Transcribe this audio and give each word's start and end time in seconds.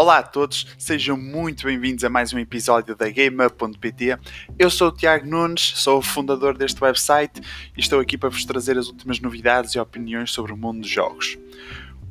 Olá 0.00 0.20
a 0.20 0.22
todos, 0.22 0.66
sejam 0.78 1.14
muito 1.14 1.66
bem-vindos 1.66 2.04
a 2.04 2.08
mais 2.08 2.32
um 2.32 2.38
episódio 2.38 2.96
da 2.96 3.10
GameUp.pt. 3.10 4.16
Eu 4.58 4.70
sou 4.70 4.88
o 4.88 4.92
Tiago 4.92 5.26
Nunes, 5.26 5.74
sou 5.76 5.98
o 5.98 6.02
fundador 6.02 6.56
deste 6.56 6.82
website 6.82 7.42
e 7.76 7.80
estou 7.80 8.00
aqui 8.00 8.16
para 8.16 8.30
vos 8.30 8.46
trazer 8.46 8.78
as 8.78 8.86
últimas 8.86 9.20
novidades 9.20 9.74
e 9.74 9.78
opiniões 9.78 10.30
sobre 10.30 10.54
o 10.54 10.56
mundo 10.56 10.80
dos 10.80 10.88
jogos. 10.88 11.36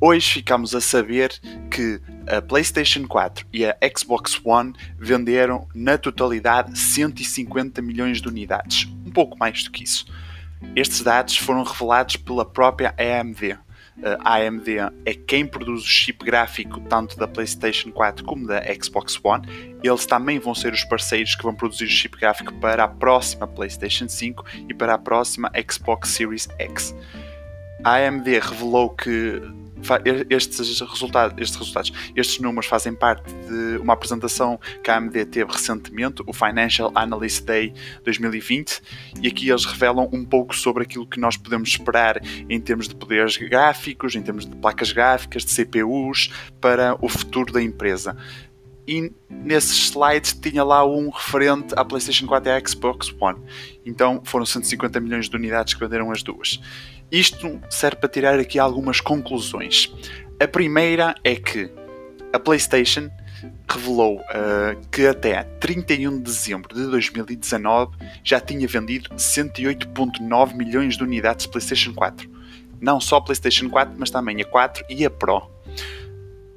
Hoje 0.00 0.34
ficamos 0.34 0.72
a 0.72 0.80
saber 0.80 1.32
que 1.68 2.00
a 2.28 2.40
PlayStation 2.40 3.08
4 3.08 3.44
e 3.52 3.66
a 3.66 3.76
Xbox 3.98 4.40
One 4.44 4.72
venderam 4.96 5.66
na 5.74 5.98
totalidade 5.98 6.78
150 6.78 7.82
milhões 7.82 8.22
de 8.22 8.28
unidades, 8.28 8.84
um 9.04 9.10
pouco 9.10 9.36
mais 9.36 9.64
do 9.64 9.70
que 9.72 9.82
isso. 9.82 10.06
Estes 10.76 11.02
dados 11.02 11.36
foram 11.36 11.64
revelados 11.64 12.14
pela 12.14 12.44
própria 12.44 12.94
AMD, 12.96 13.58
a 14.20 14.36
AMD 14.36 14.68
é 15.04 15.14
quem 15.14 15.46
produz 15.46 15.82
o 15.82 15.86
chip 15.86 16.24
gráfico 16.24 16.80
tanto 16.88 17.16
da 17.16 17.28
PlayStation 17.28 17.90
4 17.90 18.24
como 18.24 18.46
da 18.46 18.62
Xbox 18.74 19.18
One. 19.22 19.46
Eles 19.82 20.06
também 20.06 20.38
vão 20.38 20.54
ser 20.54 20.72
os 20.72 20.84
parceiros 20.84 21.34
que 21.34 21.42
vão 21.42 21.54
produzir 21.54 21.84
o 21.84 21.88
chip 21.88 22.18
gráfico 22.18 22.52
para 22.54 22.84
a 22.84 22.88
próxima 22.88 23.46
PlayStation 23.46 24.08
5 24.08 24.44
e 24.68 24.74
para 24.74 24.94
a 24.94 24.98
próxima 24.98 25.50
Xbox 25.70 26.10
Series 26.10 26.48
X. 26.58 26.94
A 27.84 27.96
AMD 27.96 28.38
revelou 28.38 28.90
que 28.90 29.40
estes 30.28 30.80
resultados, 30.80 31.36
estes 31.40 31.58
resultados, 31.58 31.92
estes 32.14 32.40
números 32.40 32.66
fazem 32.66 32.94
parte 32.94 33.32
de 33.32 33.78
uma 33.78 33.92
apresentação 33.92 34.58
que 34.82 34.90
a 34.90 34.96
AMD 34.96 35.24
teve 35.26 35.50
recentemente, 35.52 36.22
o 36.26 36.32
Financial 36.32 36.90
Analyst 36.94 37.44
Day 37.44 37.72
2020, 38.04 38.82
e 39.22 39.28
aqui 39.28 39.48
eles 39.48 39.64
revelam 39.64 40.08
um 40.12 40.24
pouco 40.24 40.54
sobre 40.54 40.82
aquilo 40.82 41.06
que 41.06 41.18
nós 41.18 41.36
podemos 41.36 41.68
esperar 41.68 42.20
em 42.48 42.60
termos 42.60 42.88
de 42.88 42.94
poderes 42.94 43.36
gráficos, 43.36 44.14
em 44.14 44.22
termos 44.22 44.46
de 44.46 44.54
placas 44.56 44.92
gráficas, 44.92 45.44
de 45.44 45.50
CPUs, 45.52 46.30
para 46.60 46.96
o 47.00 47.08
futuro 47.08 47.52
da 47.52 47.62
empresa 47.62 48.16
e 48.90 49.12
nesses 49.28 49.90
slides 49.90 50.32
tinha 50.32 50.64
lá 50.64 50.84
um 50.84 51.10
referente 51.10 51.72
à 51.76 51.84
PlayStation 51.84 52.26
4 52.26 52.50
e 52.50 52.52
à 52.52 52.60
Xbox 52.66 53.14
One. 53.20 53.38
Então 53.86 54.20
foram 54.24 54.44
150 54.44 54.98
milhões 54.98 55.28
de 55.28 55.36
unidades 55.36 55.74
que 55.74 55.80
venderam 55.80 56.10
as 56.10 56.24
duas. 56.24 56.60
Isto 57.10 57.60
serve 57.68 57.96
para 57.96 58.08
tirar 58.08 58.38
aqui 58.38 58.58
algumas 58.58 59.00
conclusões. 59.00 59.92
A 60.38 60.46
primeira 60.46 61.14
é 61.24 61.34
que 61.34 61.70
a 62.32 62.38
PlayStation 62.38 63.10
revelou 63.68 64.20
uh, 64.20 64.88
que 64.90 65.06
até 65.06 65.42
31 65.42 66.18
de 66.18 66.22
dezembro 66.22 66.74
de 66.74 66.86
2019 66.86 67.96
já 68.22 68.40
tinha 68.40 68.66
vendido 68.68 69.10
108.9 69.10 70.54
milhões 70.54 70.96
de 70.96 71.02
unidades 71.02 71.46
de 71.46 71.52
PlayStation 71.52 71.92
4. 71.94 72.30
Não 72.80 73.00
só 73.00 73.16
a 73.16 73.20
PlayStation 73.20 73.68
4, 73.68 73.94
mas 73.98 74.10
também 74.10 74.40
a 74.40 74.44
4 74.44 74.84
e 74.88 75.04
a 75.04 75.10
Pro. 75.10 75.50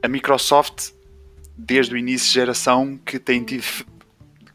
A 0.01 0.07
Microsoft, 0.07 0.91
desde 1.57 1.93
o 1.93 1.97
início 1.97 2.27
de 2.27 2.33
geração, 2.33 2.97
que 3.05 3.19
tem 3.19 3.43
tido, 3.43 3.65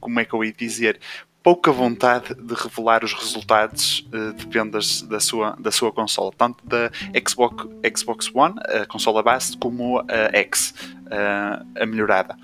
como 0.00 0.20
é 0.20 0.24
que 0.24 0.34
eu 0.34 0.44
ia 0.44 0.52
dizer, 0.52 1.00
pouca 1.42 1.72
vontade 1.72 2.34
de 2.34 2.54
revelar 2.54 3.04
os 3.04 3.12
resultados, 3.12 4.06
uh, 4.12 4.32
depende 4.32 4.70
da, 5.06 5.20
sua, 5.20 5.56
da 5.58 5.70
sua 5.70 5.92
consola, 5.92 6.32
tanto 6.36 6.64
da 6.66 6.90
Xbox, 7.26 7.66
Xbox 7.96 8.30
One, 8.34 8.54
a 8.60 8.86
consola 8.86 9.22
base, 9.22 9.56
como 9.56 10.00
a 10.00 10.36
X, 10.38 10.74
uh, 11.06 11.82
a 11.82 11.86
melhorada. 11.86 12.36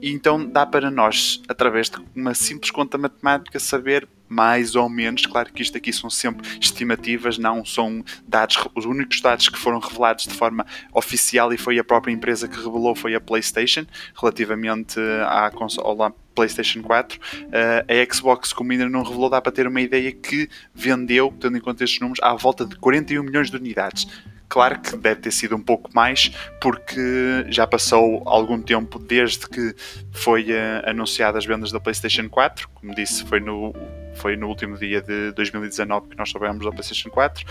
E 0.00 0.10
então 0.10 0.44
dá 0.44 0.66
para 0.66 0.90
nós, 0.90 1.42
através 1.48 1.88
de 1.88 1.96
uma 2.14 2.34
simples 2.34 2.70
conta 2.70 2.98
matemática, 2.98 3.58
saber 3.58 4.08
mais 4.28 4.74
ou 4.74 4.88
menos, 4.88 5.24
claro 5.24 5.52
que 5.52 5.62
isto 5.62 5.76
aqui 5.76 5.92
são 5.92 6.10
sempre 6.10 6.46
estimativas, 6.60 7.38
não 7.38 7.64
são 7.64 8.04
dados, 8.26 8.58
os 8.74 8.84
únicos 8.84 9.20
dados 9.20 9.48
que 9.48 9.58
foram 9.58 9.78
revelados 9.78 10.26
de 10.26 10.34
forma 10.34 10.66
oficial 10.92 11.52
e 11.52 11.56
foi 11.56 11.78
a 11.78 11.84
própria 11.84 12.12
empresa 12.12 12.48
que 12.48 12.56
revelou 12.56 12.94
foi 12.94 13.14
a 13.14 13.20
PlayStation, 13.20 13.86
relativamente 14.18 14.98
à 15.26 15.50
consola 15.50 16.12
PlayStation 16.34 16.82
4. 16.82 17.18
Uh, 17.18 17.20
eh, 17.88 18.02
a 18.02 18.14
Xbox, 18.14 18.52
como 18.52 18.70
ainda 18.70 18.88
não 18.88 19.02
revelou, 19.02 19.30
dá 19.30 19.40
para 19.40 19.52
ter 19.52 19.66
uma 19.66 19.80
ideia 19.80 20.12
que 20.12 20.48
vendeu, 20.74 21.34
tendo 21.40 21.56
em 21.56 21.60
conta 21.60 21.82
estes 21.82 22.00
números, 22.00 22.22
à 22.22 22.34
volta 22.34 22.66
de 22.66 22.76
41 22.76 23.22
milhões 23.22 23.50
de 23.50 23.56
unidades. 23.56 24.06
Claro 24.48 24.80
que 24.80 24.96
deve 24.96 25.20
ter 25.20 25.32
sido 25.32 25.56
um 25.56 25.62
pouco 25.62 25.90
mais, 25.94 26.30
porque 26.60 27.44
já 27.48 27.66
passou 27.66 28.22
algum 28.26 28.60
tempo 28.60 28.98
desde 28.98 29.48
que 29.48 29.74
foi 30.12 30.52
uh, 30.52 30.88
anunciada 30.88 31.36
as 31.38 31.44
vendas 31.44 31.72
da 31.72 31.80
PlayStation 31.80 32.28
4. 32.28 32.68
Como 32.74 32.94
disse, 32.94 33.24
foi 33.24 33.40
no, 33.40 33.74
foi 34.14 34.36
no 34.36 34.48
último 34.48 34.76
dia 34.76 35.00
de 35.00 35.32
2019 35.32 36.08
que 36.08 36.16
nós 36.16 36.30
soubemos 36.30 36.64
da 36.64 36.70
PlayStation 36.70 37.10
4. 37.10 37.44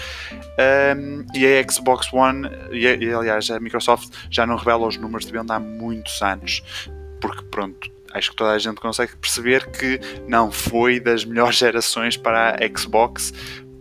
Um, 0.97 1.25
e 1.33 1.45
a 1.45 1.71
Xbox 1.71 2.11
One, 2.11 2.49
e, 2.71 2.85
e 2.85 3.13
aliás 3.13 3.49
a 3.51 3.59
Microsoft, 3.59 4.09
já 4.29 4.45
não 4.45 4.55
revela 4.55 4.87
os 4.87 4.97
números 4.97 5.25
de 5.25 5.31
venda 5.31 5.55
há 5.55 5.59
muitos 5.59 6.21
anos. 6.21 6.63
Porque, 7.19 7.43
pronto, 7.43 7.89
acho 8.13 8.31
que 8.31 8.37
toda 8.37 8.51
a 8.51 8.59
gente 8.59 8.79
consegue 8.79 9.15
perceber 9.17 9.69
que 9.71 9.99
não 10.27 10.51
foi 10.51 10.99
das 10.99 11.25
melhores 11.25 11.57
gerações 11.59 12.17
para 12.17 12.55
a 12.55 12.77
Xbox, 12.77 13.33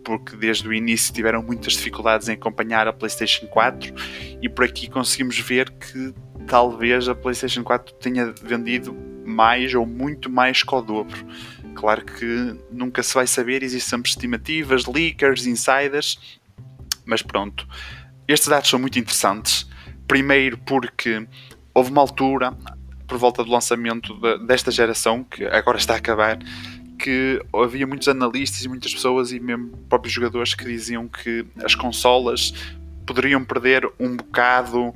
porque 0.05 0.37
desde 0.37 0.69
o 0.69 0.73
início 0.73 1.13
tiveram 1.13 1.43
muitas 1.43 1.73
dificuldades 1.73 2.29
em 2.29 2.33
acompanhar 2.33 2.87
a 2.87 2.93
PlayStation 2.93 3.47
4 3.47 3.95
e 4.43 4.49
por 4.49 4.65
aqui 4.65 4.89
conseguimos 4.89 5.39
ver 5.39 5.71
que 5.71 6.15
talvez 6.47 7.09
a 7.09 7.15
PlayStation 7.15 7.65
4 7.65 7.95
tenha 7.95 8.35
vendido 8.43 8.95
mais 9.25 9.75
ou 9.75 9.87
muito 9.87 10.31
mais 10.31 10.63
que 10.63 10.75
o 10.75 10.83
dobro. 10.83 11.27
Claro 11.75 12.05
que 12.05 12.57
nunca 12.71 13.03
se 13.03 13.15
vai 13.15 13.27
saber, 13.27 13.63
existem 13.63 13.91
sempre 13.91 14.11
estimativas, 14.11 14.87
leakers, 14.87 15.47
insiders, 15.47 16.39
mas 17.05 17.23
pronto. 17.23 17.67
Estes 18.29 18.49
dados 18.49 18.69
são 18.69 18.79
muito 18.79 18.99
interessantes. 18.99 19.69
Primeiro 20.07 20.59
porque 20.59 21.27
houve 21.73 21.91
uma 21.91 22.01
altura, 22.01 22.57
por 23.07 23.19
volta 23.19 23.43
do 23.43 23.51
lançamento 23.51 24.15
de, 24.21 24.47
desta 24.47 24.71
geração, 24.71 25.25
que 25.25 25.45
agora 25.47 25.79
está 25.79 25.95
a 25.95 25.97
acabar, 25.97 26.39
que 26.99 27.41
havia 27.55 27.87
muitos 27.87 28.09
analistas 28.09 28.65
e 28.65 28.69
muitas 28.69 28.93
pessoas 28.95 29.33
e 29.33 29.41
mesmo 29.41 29.77
próprios 29.89 30.13
jogadores 30.13 30.55
que 30.55 30.65
diziam 30.65 31.09
que 31.09 31.45
as 31.63 31.75
consolas 31.75 32.53
poderiam 33.07 33.45
perder 33.45 33.89
um 33.99 34.17
bocado, 34.17 34.95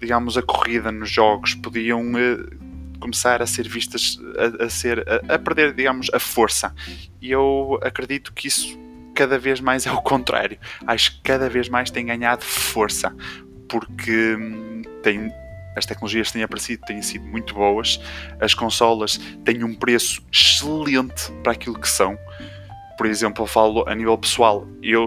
digamos, 0.00 0.36
a 0.36 0.42
corrida 0.42 0.90
nos 0.90 1.10
jogos, 1.10 1.54
podiam 1.54 2.12
uh, 2.12 2.98
começar 2.98 3.42
a 3.42 3.46
ser 3.46 3.68
vistas 3.68 4.18
a, 4.60 4.64
a 4.64 4.70
ser 4.70 5.04
a, 5.08 5.34
a, 5.34 5.38
perder, 5.38 5.74
digamos, 5.74 6.08
a 6.12 6.18
força. 6.18 6.74
E 7.20 7.30
eu 7.30 7.78
acredito 7.82 8.32
que 8.32 8.48
isso 8.48 8.78
cada 9.14 9.38
vez 9.38 9.60
mais 9.60 9.86
é 9.86 9.92
o 9.92 10.00
contrário. 10.00 10.58
Acho 10.86 11.12
que 11.16 11.20
cada 11.22 11.48
vez 11.48 11.68
mais 11.68 11.90
tem 11.90 12.06
ganhado 12.06 12.44
força, 12.44 13.14
porque 13.68 14.36
hum, 14.36 14.82
tem 15.02 15.30
as 15.76 15.86
tecnologias 15.86 16.28
que 16.28 16.34
têm 16.34 16.42
aparecido 16.42 16.82
têm 16.86 17.02
sido 17.02 17.24
muito 17.24 17.54
boas, 17.54 18.00
as 18.40 18.54
consolas 18.54 19.18
têm 19.44 19.64
um 19.64 19.74
preço 19.74 20.22
excelente 20.32 21.30
para 21.42 21.52
aquilo 21.52 21.78
que 21.78 21.88
são. 21.88 22.18
Por 22.96 23.06
exemplo, 23.06 23.42
eu 23.42 23.46
falo 23.48 23.84
a 23.88 23.94
nível 23.94 24.16
pessoal, 24.18 24.68
eu, 24.82 25.06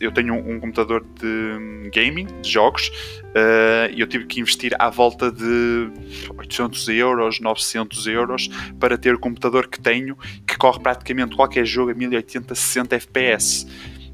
eu 0.00 0.12
tenho 0.12 0.34
um, 0.34 0.60
computador 0.60 1.04
de 1.18 1.90
gaming, 1.90 2.26
de 2.42 2.48
jogos, 2.48 2.88
uh, 2.88 3.90
e 3.92 4.00
eu 4.00 4.06
tive 4.06 4.26
que 4.26 4.38
investir 4.38 4.74
à 4.78 4.90
volta 4.90 5.32
de 5.32 5.90
800 6.36 6.88
euros, 6.90 7.40
900 7.40 8.06
euros 8.06 8.48
para 8.78 8.98
ter 8.98 9.14
o 9.14 9.18
computador 9.18 9.66
que 9.66 9.80
tenho, 9.80 10.16
que 10.46 10.56
corre 10.56 10.78
praticamente 10.80 11.34
qualquer 11.34 11.64
jogo 11.64 11.90
a 11.90 11.94
1080, 11.94 12.54
60 12.54 12.96
FPS. 12.96 13.66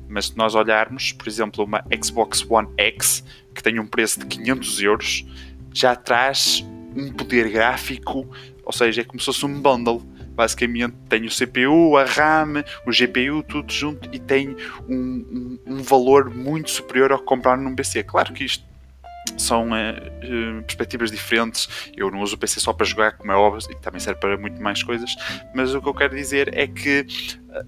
Mas 0.09 0.27
se 0.27 0.37
nós 0.37 0.55
olharmos, 0.55 1.13
por 1.13 1.29
exemplo, 1.29 1.65
uma 1.65 1.85
Xbox 2.03 2.47
One 2.49 2.69
X, 2.79 3.23
que 3.55 3.63
tem 3.63 3.79
um 3.79 3.87
preço 3.87 4.21
de 4.21 4.27
500 4.27 4.81
euros, 4.81 5.27
já 5.73 5.95
traz 5.95 6.65
um 6.97 7.13
poder 7.13 7.51
gráfico, 7.51 8.29
ou 8.65 8.73
seja, 8.73 9.03
é 9.03 9.05
como 9.05 9.21
se 9.21 9.27
fosse 9.27 9.45
um 9.47 9.61
bundle. 9.61 10.03
Basicamente 10.35 10.95
tem 11.09 11.27
o 11.27 11.31
CPU, 11.31 11.97
a 11.97 12.05
RAM, 12.05 12.63
o 12.87 12.91
GPU, 12.91 13.43
tudo 13.43 13.73
junto 13.73 14.09
e 14.13 14.21
tem 14.21 14.57
um, 14.89 14.95
um, 14.97 15.59
um 15.67 15.83
valor 15.83 16.31
muito 16.31 16.71
superior 16.71 17.11
ao 17.11 17.19
que 17.19 17.25
comprar 17.25 17.57
num 17.57 17.75
PC. 17.75 18.05
Claro 18.05 18.33
que 18.33 18.45
isto 18.45 18.65
são 19.37 19.71
uh, 19.71 19.73
uh, 19.73 20.63
perspectivas 20.63 21.11
diferentes. 21.11 21.91
Eu 21.97 22.11
não 22.11 22.21
uso 22.21 22.37
o 22.37 22.39
PC 22.39 22.61
só 22.61 22.73
para 22.73 22.87
jogar, 22.87 23.17
como 23.17 23.33
é 23.33 23.35
óbvio, 23.35 23.69
e 23.71 23.75
também 23.81 24.01
serve 24.01 24.21
para 24.21 24.37
muito 24.37 24.63
mais 24.63 24.83
coisas. 24.83 25.15
Mas 25.55 25.75
o 25.75 25.83
que 25.83 25.89
eu 25.89 25.95
quero 25.95 26.15
dizer 26.15 26.55
é 26.55 26.67
que 26.67 27.05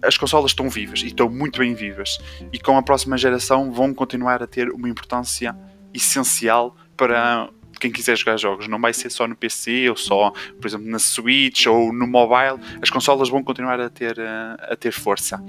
as 0.02 0.16
consolas 0.16 0.52
estão 0.52 0.68
vivas 0.68 1.02
e 1.02 1.08
estão 1.08 1.28
muito 1.28 1.58
bem 1.58 1.74
vivas, 1.74 2.18
e 2.52 2.58
com 2.58 2.76
a 2.76 2.82
próxima 2.82 3.16
geração 3.16 3.72
vão 3.72 3.92
continuar 3.92 4.42
a 4.42 4.46
ter 4.46 4.70
uma 4.70 4.88
importância 4.88 5.56
essencial 5.92 6.76
para 6.96 7.50
quem 7.80 7.90
quiser 7.90 8.16
jogar 8.16 8.36
jogos. 8.36 8.68
Não 8.68 8.80
vai 8.80 8.92
ser 8.92 9.10
só 9.10 9.26
no 9.26 9.34
PC 9.34 9.88
ou 9.88 9.96
só, 9.96 10.30
por 10.60 10.68
exemplo, 10.68 10.88
na 10.88 10.98
Switch 10.98 11.66
ou 11.66 11.92
no 11.92 12.06
mobile. 12.06 12.60
As 12.80 12.90
consolas 12.90 13.28
vão 13.28 13.42
continuar 13.42 13.80
a 13.80 13.88
ter, 13.88 14.20
a, 14.20 14.54
a 14.70 14.76
ter 14.76 14.92
força. 14.92 15.42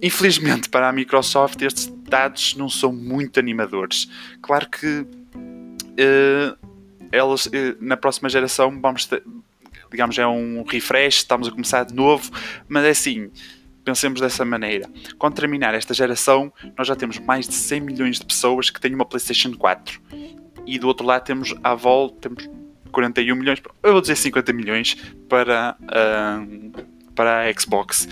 Infelizmente 0.00 0.68
para 0.68 0.88
a 0.88 0.92
Microsoft 0.92 1.62
estes 1.62 1.86
dados 2.08 2.56
não 2.56 2.68
são 2.68 2.92
muito 2.92 3.38
animadores. 3.38 4.08
Claro 4.40 4.68
que 4.68 5.00
uh, 5.00 6.56
elas 7.12 7.46
uh, 7.46 7.50
na 7.80 7.96
próxima 7.96 8.28
geração 8.28 8.80
vamos 8.80 9.06
ter, 9.06 9.22
digamos, 9.90 10.18
é 10.18 10.26
um 10.26 10.64
refresh, 10.64 11.18
estamos 11.18 11.46
a 11.46 11.50
começar 11.50 11.84
de 11.84 11.94
novo, 11.94 12.32
mas 12.68 12.84
é 12.84 12.90
assim, 12.90 13.30
pensemos 13.84 14.20
dessa 14.20 14.44
maneira. 14.44 14.90
Quando 15.18 15.34
terminar 15.34 15.72
esta 15.74 15.94
geração, 15.94 16.52
nós 16.76 16.88
já 16.88 16.96
temos 16.96 17.18
mais 17.18 17.46
de 17.46 17.54
100 17.54 17.80
milhões 17.80 18.18
de 18.18 18.26
pessoas 18.26 18.70
que 18.70 18.80
têm 18.80 18.94
uma 18.94 19.04
PlayStation 19.04 19.54
4 19.54 20.00
e 20.66 20.78
do 20.78 20.86
outro 20.86 21.06
lado 21.06 21.24
temos 21.24 21.54
à 21.62 21.74
volta, 21.74 22.28
temos 22.28 22.48
41 22.90 23.34
milhões, 23.34 23.62
eu 23.82 23.92
vou 23.92 24.00
dizer 24.00 24.16
50 24.16 24.52
milhões 24.52 24.96
para, 25.28 25.76
para 27.14 27.48
a 27.48 27.52
Xbox. 27.52 28.08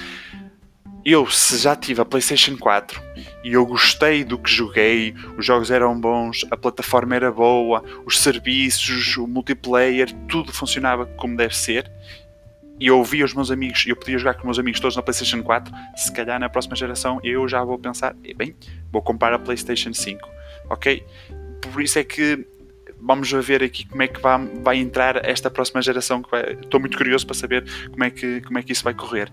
Eu, 1.02 1.26
se 1.31 1.56
já 1.56 1.75
tive 1.75 2.02
a 2.02 2.05
PlayStation 2.05 2.58
4 2.58 3.00
e 3.43 3.55
eu 3.55 3.64
gostei 3.64 4.23
do 4.23 4.37
que 4.37 4.50
joguei, 4.50 5.14
os 5.38 5.47
jogos 5.47 5.70
eram 5.70 5.99
bons, 5.99 6.44
a 6.50 6.56
plataforma 6.56 7.17
era 7.17 7.32
boa, 7.32 7.82
os 8.05 8.19
serviços, 8.19 9.17
o 9.17 9.26
multiplayer, 9.26 10.12
tudo 10.29 10.53
funcionava 10.53 11.06
como 11.06 11.37
deve 11.37 11.56
ser, 11.56 11.91
e 12.79 12.87
eu 12.87 12.99
ouvia 12.99 13.25
os 13.25 13.32
meus 13.32 13.50
amigos, 13.50 13.87
eu 13.87 13.96
podia 13.96 14.19
jogar 14.19 14.35
com 14.35 14.41
os 14.41 14.44
meus 14.44 14.58
amigos 14.58 14.79
todos 14.79 14.94
na 14.94 15.03
PlayStation 15.03 15.43
4, 15.43 15.73
se 15.96 16.12
calhar 16.12 16.38
na 16.38 16.50
próxima 16.50 16.76
geração 16.76 17.19
eu 17.25 17.49
já 17.49 17.64
vou 17.64 17.79
pensar, 17.79 18.14
bem, 18.37 18.55
vou 18.93 19.00
comprar 19.00 19.32
a 19.32 19.38
PlayStation 19.38 19.94
5, 19.94 20.29
ok? 20.69 21.03
Por 21.60 21.82
isso 21.82 21.98
é 21.98 22.04
que 22.04 22.46
vamos 23.00 23.30
ver 23.30 23.62
aqui 23.62 23.88
como 23.88 24.02
é 24.02 24.08
que 24.08 24.20
vai, 24.20 24.46
vai 24.62 24.76
entrar 24.76 25.24
esta 25.24 25.50
próxima 25.50 25.80
geração. 25.80 26.22
Estou 26.62 26.78
muito 26.80 26.96
curioso 26.96 27.26
para 27.26 27.34
saber 27.34 27.64
como 27.90 28.04
é 28.04 28.10
que, 28.10 28.40
como 28.42 28.58
é 28.58 28.62
que 28.62 28.72
isso 28.72 28.84
vai 28.84 28.94
correr. 28.94 29.30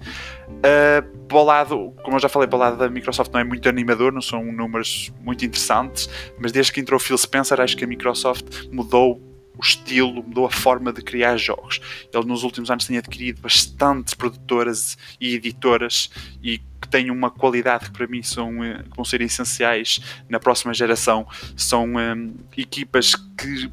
Uh, 0.48 1.18
para 1.28 1.38
o 1.38 1.44
lado, 1.44 1.94
como 2.04 2.16
eu 2.16 2.22
já 2.22 2.30
falei, 2.30 2.48
para 2.48 2.56
o 2.56 2.60
lado 2.60 2.78
da 2.78 2.90
Microsoft 2.90 3.32
não 3.34 3.40
é 3.40 3.44
muito 3.44 3.68
animador, 3.68 4.12
não 4.12 4.22
são 4.22 4.44
números 4.46 5.12
muito 5.22 5.46
interessantes, 5.46 6.10
mas 6.40 6.52
desde 6.52 6.72
que 6.72 6.80
entrou 6.80 6.98
o 6.98 7.00
Phil 7.00 7.18
Spencer, 7.18 7.60
acho 7.60 7.76
que 7.76 7.84
a 7.84 7.88
Microsoft 7.88 8.68
mudou 8.72 9.22
o 9.58 9.62
estilo, 9.62 10.24
mudou 10.24 10.46
a 10.46 10.52
forma 10.52 10.94
de 10.94 11.02
criar 11.02 11.38
jogos. 11.38 11.82
Ele 12.14 12.26
nos 12.26 12.44
últimos 12.44 12.70
anos 12.70 12.86
tem 12.86 12.98
adquirido 12.98 13.42
bastantes 13.42 14.14
produtoras 14.14 14.98
e 15.20 15.34
editoras 15.34 16.10
e 16.42 16.60
que 16.60 16.88
têm 16.88 17.10
uma 17.10 17.32
qualidade 17.32 17.86
que 17.86 17.92
para 17.92 18.08
mim 18.08 18.22
são, 18.22 18.64
eh, 18.64 18.84
vão 18.96 19.04
ser 19.04 19.22
essenciais 19.22 20.00
na 20.30 20.40
próxima 20.40 20.74
geração. 20.74 21.28
São 21.56 21.86
um, 21.86 22.00
eh, 22.00 22.16
equipas 22.56 23.16
que 23.16 23.70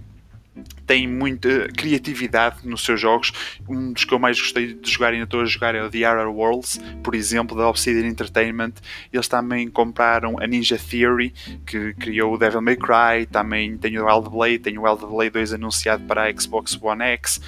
tem 0.86 1.08
muita 1.08 1.68
criatividade 1.68 2.58
nos 2.64 2.84
seus 2.84 3.00
jogos. 3.00 3.32
Um 3.68 3.92
dos 3.92 4.04
que 4.04 4.12
eu 4.12 4.18
mais 4.18 4.38
gostei 4.38 4.74
de 4.74 4.90
jogar 4.90 5.10
e 5.10 5.14
ainda 5.14 5.24
estou 5.24 5.40
a 5.40 5.44
jogar 5.44 5.74
é 5.74 5.82
o 5.82 5.90
The 5.90 6.08
Outer 6.08 6.28
Worlds, 6.28 6.80
por 7.02 7.14
exemplo, 7.14 7.56
da 7.56 7.68
Obsidian 7.68 8.06
Entertainment. 8.06 8.74
Eles 9.12 9.28
também 9.28 9.68
compraram 9.68 10.38
a 10.40 10.46
Ninja 10.46 10.78
Theory, 10.78 11.32
que 11.66 11.94
criou 11.94 12.34
o 12.34 12.38
Devil 12.38 12.62
May 12.62 12.76
Cry, 12.76 13.26
também 13.30 13.76
tem 13.76 13.98
o 13.98 14.06
Wild 14.06 14.30
Blade, 14.30 14.58
tem 14.58 14.78
o 14.78 14.82
Wild 14.82 15.06
Blade 15.06 15.30
2 15.30 15.54
anunciado 15.54 16.04
para 16.04 16.28
a 16.28 16.32
Xbox 16.36 16.78
One 16.80 17.02
X. 17.02 17.40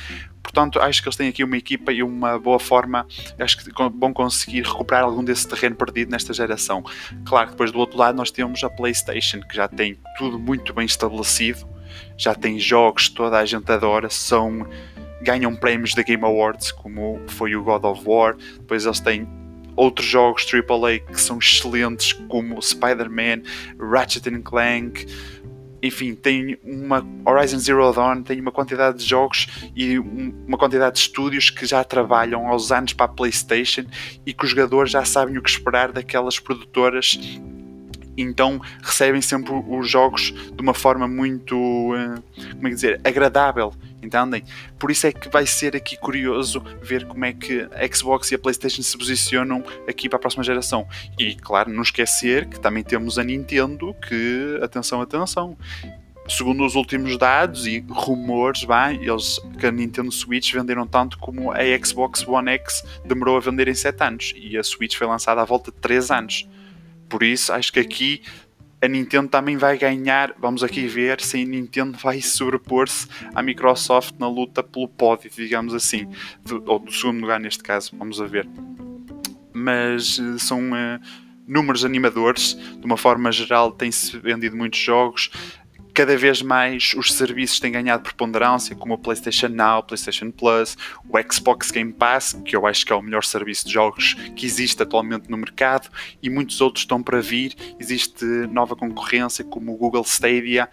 Portanto, 0.42 0.80
acho 0.80 1.02
que 1.02 1.08
eles 1.08 1.16
têm 1.16 1.28
aqui 1.28 1.42
uma 1.42 1.56
equipa 1.56 1.92
e 1.92 2.02
uma 2.02 2.38
boa 2.38 2.58
forma, 2.58 3.06
acho 3.38 3.58
que 3.58 3.70
vão 3.98 4.12
conseguir 4.12 4.62
recuperar 4.62 5.02
algum 5.02 5.22
desse 5.22 5.46
terreno 5.46 5.74
perdido 5.74 6.10
nesta 6.10 6.32
geração. 6.32 6.84
Claro 7.24 7.48
que 7.48 7.52
depois 7.54 7.72
do 7.72 7.78
outro 7.78 7.98
lado 7.98 8.16
nós 8.16 8.30
temos 8.30 8.62
a 8.62 8.70
PlayStation, 8.70 9.40
que 9.40 9.56
já 9.56 9.66
tem 9.66 9.98
tudo 10.16 10.38
muito 10.38 10.72
bem 10.72 10.86
estabelecido 10.86 11.75
já 12.16 12.34
tem 12.34 12.58
jogos 12.58 13.08
que 13.08 13.14
toda 13.14 13.38
a 13.38 13.44
gente 13.44 13.70
adora, 13.70 14.08
são 14.10 14.66
ganham 15.22 15.54
prémios 15.56 15.94
da 15.94 16.02
Game 16.02 16.24
Awards, 16.24 16.70
como 16.72 17.20
foi 17.26 17.56
o 17.56 17.62
God 17.62 17.84
of 17.84 18.02
War. 18.06 18.36
Depois 18.58 18.84
eles 18.84 19.00
têm 19.00 19.26
outros 19.74 20.06
jogos 20.06 20.46
AAA 20.50 21.00
que 21.00 21.20
são 21.20 21.38
excelentes, 21.38 22.12
como 22.28 22.60
Spider-Man, 22.60 23.42
Ratchet 23.78 24.30
Clank. 24.42 25.06
Enfim, 25.82 26.14
tem 26.14 26.58
uma 26.64 27.06
Horizon 27.24 27.58
Zero 27.58 27.92
Dawn, 27.92 28.22
tem 28.22 28.40
uma 28.40 28.50
quantidade 28.50 28.98
de 28.98 29.04
jogos 29.04 29.46
e 29.76 29.98
uma 29.98 30.56
quantidade 30.56 30.96
de 30.96 31.02
estúdios 31.02 31.50
que 31.50 31.66
já 31.66 31.84
trabalham 31.84 32.48
aos 32.48 32.72
anos 32.72 32.92
para 32.92 33.06
a 33.06 33.08
PlayStation 33.08 33.84
e 34.24 34.32
que 34.32 34.44
os 34.44 34.50
jogadores 34.50 34.90
já 34.90 35.04
sabem 35.04 35.36
o 35.36 35.42
que 35.42 35.50
esperar 35.50 35.92
daquelas 35.92 36.38
produtoras 36.38 37.18
então 38.16 38.60
recebem 38.82 39.20
sempre 39.20 39.52
os 39.52 39.88
jogos 39.88 40.32
de 40.32 40.62
uma 40.62 40.74
forma 40.74 41.06
muito, 41.06 41.54
eh, 41.94 42.22
como 42.52 42.66
é 42.66 42.70
que 42.70 42.74
dizer, 42.74 43.00
agradável, 43.04 43.74
entendem? 44.02 44.44
Por 44.78 44.90
isso 44.90 45.06
é 45.06 45.12
que 45.12 45.28
vai 45.28 45.46
ser 45.46 45.76
aqui 45.76 45.96
curioso 45.96 46.62
ver 46.82 47.06
como 47.06 47.24
é 47.24 47.32
que 47.32 47.68
a 47.72 47.94
Xbox 47.94 48.30
e 48.30 48.34
a 48.34 48.38
PlayStation 48.38 48.82
se 48.82 48.96
posicionam 48.96 49.62
aqui 49.88 50.08
para 50.08 50.16
a 50.16 50.20
próxima 50.20 50.42
geração. 50.42 50.86
E 51.18 51.34
claro, 51.34 51.72
não 51.72 51.82
esquecer 51.82 52.46
que 52.46 52.58
também 52.58 52.82
temos 52.82 53.18
a 53.18 53.24
Nintendo, 53.24 53.94
que, 54.08 54.58
atenção, 54.62 55.00
atenção, 55.00 55.56
segundo 56.28 56.64
os 56.64 56.74
últimos 56.74 57.16
dados 57.16 57.66
e 57.66 57.84
rumores, 57.88 58.64
vai, 58.64 58.96
eles 58.96 59.40
que 59.58 59.66
a 59.66 59.70
Nintendo 59.70 60.10
Switch 60.10 60.52
venderam 60.52 60.86
tanto 60.86 61.18
como 61.18 61.52
a 61.52 61.58
Xbox 61.84 62.26
One 62.26 62.50
X 62.50 62.84
demorou 63.04 63.36
a 63.36 63.40
vender 63.40 63.68
em 63.68 63.74
7 63.74 64.02
anos 64.02 64.34
e 64.36 64.56
a 64.56 64.62
Switch 64.62 64.96
foi 64.96 65.06
lançada 65.06 65.40
à 65.40 65.44
volta 65.44 65.70
de 65.70 65.78
3 65.78 66.10
anos. 66.10 66.48
Por 67.08 67.22
isso, 67.22 67.52
acho 67.52 67.72
que 67.72 67.80
aqui 67.80 68.22
a 68.80 68.88
Nintendo 68.88 69.28
também 69.28 69.56
vai 69.56 69.78
ganhar. 69.78 70.34
Vamos 70.38 70.62
aqui 70.62 70.86
ver 70.86 71.20
se 71.20 71.42
a 71.42 71.44
Nintendo 71.44 71.96
vai 71.98 72.20
sobrepor-se 72.20 73.08
à 73.34 73.42
Microsoft 73.42 74.14
na 74.18 74.28
luta 74.28 74.62
pelo 74.62 74.88
pódio, 74.88 75.30
digamos 75.30 75.74
assim, 75.74 76.08
ou 76.66 76.78
do 76.78 76.92
segundo 76.92 77.20
lugar 77.20 77.40
neste 77.40 77.62
caso. 77.62 77.96
Vamos 77.96 78.20
a 78.20 78.26
ver. 78.26 78.48
Mas 79.52 80.18
uh, 80.18 80.38
são 80.38 80.60
uh, 80.70 81.00
números 81.46 81.84
animadores. 81.84 82.54
De 82.54 82.84
uma 82.84 82.96
forma 82.96 83.32
geral, 83.32 83.72
tem-se 83.72 84.18
vendido 84.18 84.56
muitos 84.56 84.78
jogos 84.78 85.30
cada 85.96 86.14
vez 86.14 86.42
mais 86.42 86.92
os 86.94 87.14
serviços 87.14 87.58
têm 87.58 87.72
ganhado 87.72 88.02
preponderância, 88.02 88.76
como 88.76 88.92
o 88.92 88.98
PlayStation 88.98 89.48
Now, 89.48 89.82
PlayStation 89.82 90.30
Plus, 90.30 90.76
o 91.08 91.32
Xbox 91.32 91.70
Game 91.70 91.90
Pass, 91.90 92.38
que 92.44 92.54
eu 92.54 92.66
acho 92.66 92.84
que 92.84 92.92
é 92.92 92.94
o 92.94 93.00
melhor 93.00 93.24
serviço 93.24 93.66
de 93.66 93.72
jogos 93.72 94.12
que 94.36 94.44
existe 94.44 94.82
atualmente 94.82 95.30
no 95.30 95.38
mercado, 95.38 95.88
e 96.22 96.28
muitos 96.28 96.60
outros 96.60 96.82
estão 96.82 97.02
para 97.02 97.22
vir. 97.22 97.54
Existe 97.80 98.26
nova 98.52 98.76
concorrência, 98.76 99.42
como 99.42 99.72
o 99.72 99.76
Google 99.78 100.02
Stadia, 100.02 100.68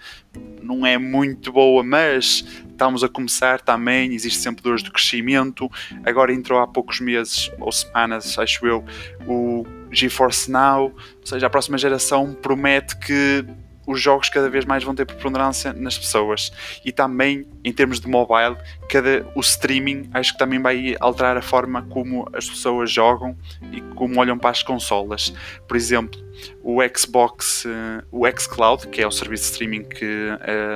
não 0.61 0.85
é 0.85 0.97
muito 0.97 1.53
boa, 1.53 1.81
mas 1.83 2.45
estamos 2.69 3.01
a 3.01 3.07
começar 3.07 3.61
também. 3.61 4.13
Existe 4.13 4.39
sempre 4.39 4.61
dores 4.61 4.83
de 4.83 4.91
crescimento. 4.91 5.71
Agora 6.03 6.33
entrou 6.33 6.59
há 6.59 6.67
poucos 6.67 6.99
meses 6.99 7.49
ou 7.61 7.71
semanas, 7.71 8.37
acho 8.37 8.67
eu, 8.67 8.83
o 9.25 9.65
GeForce 9.89 10.51
Now, 10.51 10.93
ou 11.21 11.25
seja, 11.25 11.47
a 11.47 11.49
próxima 11.49 11.77
geração 11.77 12.33
promete 12.33 12.97
que 12.97 13.45
os 13.85 14.01
jogos 14.01 14.29
cada 14.29 14.49
vez 14.49 14.65
mais 14.65 14.83
vão 14.83 14.95
ter 14.95 15.05
preponderância 15.05 15.73
nas 15.73 15.97
pessoas. 15.97 16.51
E 16.83 16.91
também 16.91 17.45
em 17.63 17.71
termos 17.71 17.99
de 17.99 18.07
mobile 18.07 18.57
cada 18.89 19.25
o 19.35 19.41
streaming 19.41 20.09
acho 20.13 20.33
que 20.33 20.39
também 20.39 20.61
vai 20.61 20.95
alterar 20.99 21.37
a 21.37 21.41
forma 21.41 21.83
como 21.83 22.27
as 22.33 22.49
pessoas 22.49 22.91
jogam 22.91 23.35
e 23.71 23.81
como 23.95 24.19
olham 24.19 24.37
para 24.37 24.51
as 24.51 24.63
consolas. 24.63 25.33
Por 25.67 25.77
exemplo 25.77 26.21
o 26.63 26.79
Xbox 26.95 27.65
uh, 27.65 28.03
o 28.11 28.25
xCloud 28.27 28.87
que 28.87 29.01
é 29.01 29.07
o 29.07 29.11
serviço 29.11 29.43
de 29.43 29.51
streaming 29.51 29.83
que 29.83 30.29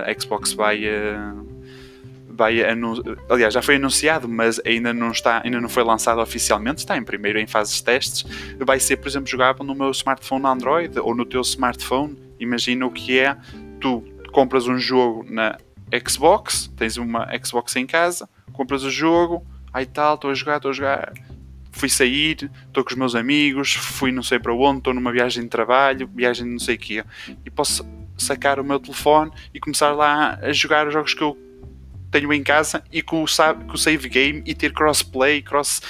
a 0.06 0.20
Xbox 0.20 0.54
vai 0.54 0.86
uh, 0.86 1.58
vai 2.30 2.60
aliás 3.30 3.54
já 3.54 3.62
foi 3.62 3.78
anunciado 3.78 4.30
mas 4.30 4.62
ainda 4.64 4.94
não 4.94 5.12
está 5.12 5.42
ainda 5.44 5.60
não 5.60 5.68
foi 5.68 5.84
lançado 5.84 6.22
oficialmente 6.22 6.80
está 6.80 6.96
em 6.96 7.04
primeiro 7.04 7.40
em 7.40 7.48
fases 7.48 7.78
de 7.78 7.84
testes. 7.84 8.26
Vai 8.60 8.80
ser 8.80 8.98
por 8.98 9.08
exemplo 9.08 9.28
jogável 9.28 9.66
no 9.66 9.74
meu 9.74 9.92
smartphone 9.92 10.46
Android 10.46 11.00
ou 11.00 11.16
no 11.16 11.26
teu 11.26 11.42
smartphone 11.42 12.27
Imagina 12.40 12.86
o 12.86 12.92
que 12.92 13.20
é 13.20 13.36
tu 13.80 14.04
compras 14.32 14.68
um 14.68 14.78
jogo 14.78 15.26
na 15.30 15.58
Xbox, 16.08 16.72
tens 16.76 16.98
uma 16.98 17.28
Xbox 17.44 17.76
em 17.76 17.86
casa, 17.86 18.30
compras 18.52 18.84
o 18.84 18.92
jogo, 18.92 19.46
aí 19.74 19.86
tal, 19.86 20.16
estou 20.16 20.32
a 20.32 20.34
jogar, 20.34 20.58
estou 20.58 20.72
a 20.72 20.74
jogar, 20.74 21.14
fui 21.72 21.90
sair, 21.90 22.52
estou 22.68 22.84
com 22.84 22.90
os 22.92 22.96
meus 22.96 23.16
amigos, 23.16 23.74
fui 23.74 24.12
não 24.12 24.24
sei 24.24 24.40
para 24.40 24.54
onde, 24.54 24.80
estou 24.80 24.94
numa 24.94 25.12
viagem 25.12 25.44
de 25.44 25.50
trabalho, 25.50 26.10
viagem 26.14 26.46
de 26.46 26.52
não 26.52 26.60
sei 26.60 26.76
o 26.76 26.80
quê, 26.80 27.04
e 27.46 27.50
posso 27.50 27.86
sacar 28.18 28.60
o 28.60 28.64
meu 28.64 28.80
telefone 28.80 29.32
e 29.54 29.60
começar 29.60 29.92
lá 29.92 30.40
a 30.42 30.52
jogar 30.52 30.88
os 30.88 30.94
jogos 30.94 31.14
que 31.14 31.22
eu 31.22 31.38
tenho 32.12 32.34
em 32.34 32.44
casa 32.44 32.84
e 32.92 33.02
com 33.02 33.24
o, 33.24 33.28
com 33.68 33.74
o 33.74 33.78
save 33.78 34.10
game 34.10 34.42
e 34.46 34.54
ter 34.54 34.74
crossplay, 34.74 35.42
cross 35.42 35.82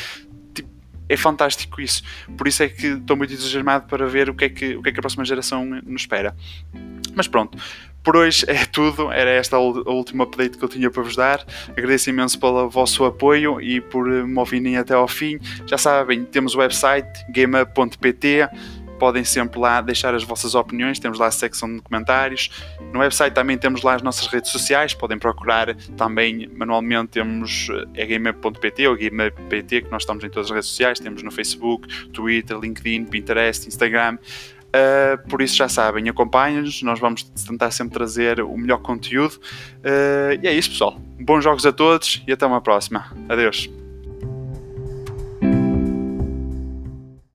é 1.09 1.17
fantástico 1.17 1.81
isso. 1.81 2.03
Por 2.37 2.47
isso 2.47 2.63
é 2.63 2.69
que 2.69 2.87
estou 2.87 3.15
muito 3.15 3.33
entusiasmado 3.33 3.87
para 3.87 4.05
ver 4.05 4.29
o 4.29 4.33
que, 4.33 4.45
é 4.45 4.49
que, 4.49 4.75
o 4.75 4.81
que 4.81 4.89
é 4.89 4.91
que 4.91 4.99
a 4.99 5.01
próxima 5.01 5.25
geração 5.25 5.65
nos 5.65 6.01
espera. 6.01 6.35
Mas 7.15 7.27
pronto, 7.27 7.57
por 8.03 8.15
hoje 8.15 8.45
é 8.47 8.63
tudo. 8.65 9.11
Era 9.11 9.31
esta 9.31 9.57
a 9.57 9.59
última 9.59 10.23
update 10.23 10.57
que 10.57 10.63
eu 10.63 10.69
tinha 10.69 10.89
para 10.89 11.03
vos 11.03 11.15
dar. 11.15 11.45
Agradeço 11.69 12.09
imenso 12.09 12.39
pelo 12.39 12.69
vosso 12.69 13.03
apoio 13.03 13.59
e 13.59 13.81
por 13.81 14.07
me 14.07 14.39
ouvirem 14.39 14.77
até 14.77 14.93
ao 14.93 15.07
fim. 15.07 15.39
Já 15.65 15.77
sabem, 15.77 16.23
temos 16.23 16.55
o 16.55 16.59
website 16.59 17.09
gameup.pt 17.33 18.47
podem 18.97 19.23
sempre 19.23 19.59
lá 19.59 19.81
deixar 19.81 20.13
as 20.13 20.23
vossas 20.23 20.55
opiniões, 20.55 20.99
temos 20.99 21.19
lá 21.19 21.27
a 21.27 21.31
secção 21.31 21.73
de 21.75 21.81
comentários. 21.81 22.49
No 22.93 22.99
website 22.99 23.33
também 23.33 23.57
temos 23.57 23.81
lá 23.83 23.95
as 23.95 24.01
nossas 24.01 24.27
redes 24.27 24.51
sociais, 24.51 24.93
podem 24.93 25.17
procurar 25.17 25.75
também 25.95 26.49
manualmente, 26.53 27.11
temos 27.11 27.67
é 27.93 28.05
gamer.pt 28.05 28.87
ou 28.87 28.95
gamer.pt, 28.95 29.81
que 29.83 29.91
nós 29.91 30.03
estamos 30.03 30.23
em 30.23 30.29
todas 30.29 30.47
as 30.47 30.55
redes 30.55 30.69
sociais, 30.69 30.99
temos 30.99 31.23
no 31.23 31.31
Facebook, 31.31 31.87
Twitter, 32.09 32.57
LinkedIn, 32.57 33.05
Pinterest, 33.05 33.67
Instagram. 33.67 34.17
Uh, 34.67 35.29
por 35.29 35.41
isso 35.41 35.55
já 35.55 35.69
sabem, 35.69 36.09
acompanhem-nos, 36.09 36.83
nós 36.83 36.99
vamos 36.99 37.23
tentar 37.23 37.71
sempre 37.71 37.93
trazer 37.93 38.41
o 38.41 38.57
melhor 38.57 38.79
conteúdo. 38.79 39.35
Uh, 39.77 40.37
e 40.41 40.47
é 40.47 40.53
isso, 40.53 40.71
pessoal. 40.71 40.99
Bons 41.19 41.43
jogos 41.43 41.65
a 41.65 41.71
todos 41.71 42.21
e 42.27 42.31
até 42.31 42.45
uma 42.45 42.61
próxima. 42.61 43.11
Adeus. 43.29 43.86